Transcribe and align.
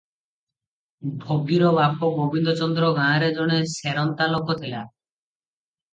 ଭଗିର 1.25 1.69
ବାପ 1.79 2.09
ଗୋବିନ୍ଦ 2.17 2.55
ଚନ୍ଦ୍ର 2.61 2.91
ଗାଁରେ 3.01 3.31
ଜଣେ 3.39 3.63
ସେରନ୍ତା 3.77 4.31
ଲୋକ 4.35 4.57
ଥିଲା। 4.63 4.85